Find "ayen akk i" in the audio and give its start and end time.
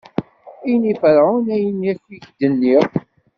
1.55-2.17